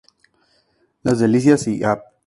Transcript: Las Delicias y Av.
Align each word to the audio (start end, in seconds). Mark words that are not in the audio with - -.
Las 1.03 1.19
Delicias 1.19 1.67
y 1.67 1.83
Av. 1.83 2.01